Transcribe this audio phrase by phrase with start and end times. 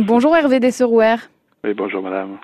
[0.00, 1.16] Bonjour Hervé Desserouer.
[1.64, 2.38] Oui, bonjour madame.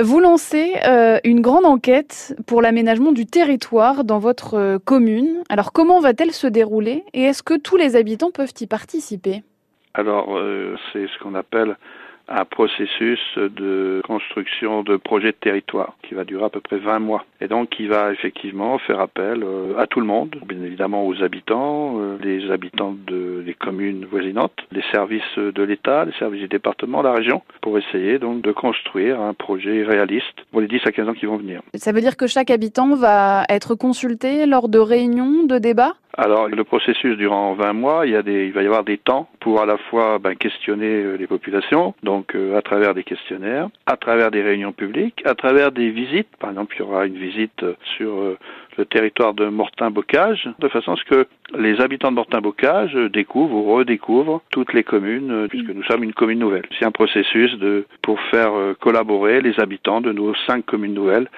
[0.00, 5.44] Vous lancez euh, une grande enquête pour l'aménagement du territoire dans votre euh, commune.
[5.48, 9.44] Alors comment va-t-elle se dérouler et est-ce que tous les habitants peuvent y participer?
[9.94, 11.76] Alors euh, c'est ce qu'on appelle
[12.30, 17.00] un processus de construction de projet de territoire qui va durer à peu près 20
[17.00, 21.06] mois et donc qui va effectivement faire appel euh, à tout le monde, bien évidemment
[21.06, 26.42] aux habitants, euh, les habitants de les communes voisinantes, les services de l'État, les services
[26.42, 30.80] du département, la région, pour essayer donc de construire un projet réaliste pour les 10
[30.84, 31.62] à 15 ans qui vont venir.
[31.74, 35.94] Ça veut dire que chaque habitant va être consulté lors de réunions, de débats?
[36.16, 38.98] Alors, le processus durant 20 mois, il, y a des, il va y avoir des
[38.98, 43.04] temps pour à la fois ben, questionner euh, les populations, donc euh, à travers des
[43.04, 46.28] questionnaires, à travers des réunions publiques, à travers des visites.
[46.40, 47.64] Par exemple, il y aura une visite
[47.96, 48.38] sur euh,
[48.76, 53.74] le territoire de Mortin-Bocage, de façon à ce que les habitants de Mortin-Bocage découvrent ou
[53.74, 56.64] redécouvrent toutes les communes, puisque nous sommes une commune nouvelle.
[56.78, 61.28] C'est un processus de, pour faire collaborer les habitants de nos cinq communes nouvelles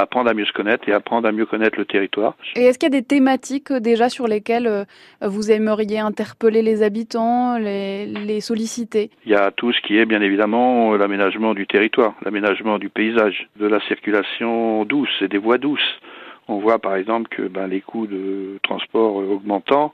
[0.00, 2.34] apprendre à mieux se connaître et apprendre à mieux connaître le territoire.
[2.56, 4.84] Et est-ce qu'il y a des thématiques euh, déjà sur lesquelles euh,
[5.22, 9.10] vous aimeriez interpeller les habitants, les, les solliciter?
[9.24, 13.48] Il y a tout ce qui est bien évidemment l'aménagement du territoire, l'aménagement du paysage,
[13.58, 15.80] de la circulation douce et des voies douces.
[16.48, 19.92] On voit par exemple que ben, les coûts de transport augmentant,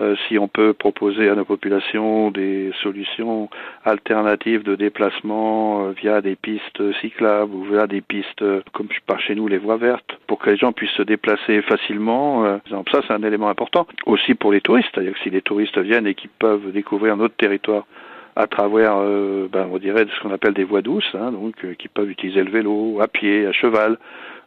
[0.00, 3.50] euh, si on peut proposer à nos populations des solutions
[3.84, 9.20] alternatives de déplacement euh, via des pistes cyclables ou via des pistes euh, comme par
[9.20, 12.58] chez nous les voies vertes pour que les gens puissent se déplacer facilement.
[12.90, 13.86] ça c'est un élément important.
[14.06, 17.36] Aussi pour les touristes, c'est-à-dire que si les touristes viennent et qu'ils peuvent découvrir notre
[17.36, 17.84] territoire
[18.34, 18.96] à travers,
[19.52, 22.50] ben, on dirait ce qu'on appelle des voies douces, hein, donc qui peuvent utiliser le
[22.50, 23.98] vélo, à pied, à cheval,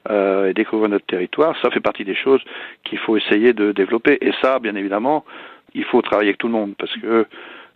[0.09, 2.42] euh, et découvrir notre territoire, ça fait partie des choses
[2.84, 4.17] qu'il faut essayer de développer.
[4.22, 5.25] Et ça, bien évidemment,
[5.73, 7.25] il faut travailler avec tout le monde parce que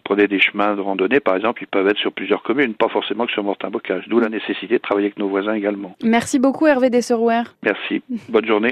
[0.03, 3.25] prenez des chemins de randonnée, par exemple, ils peuvent être sur plusieurs communes, pas forcément
[3.25, 4.07] que sur Mortin-Bocage.
[4.07, 5.95] D'où la nécessité de travailler avec nos voisins également.
[6.03, 7.43] Merci beaucoup Hervé Desserouer.
[7.63, 8.01] Merci.
[8.29, 8.67] Bonne journée.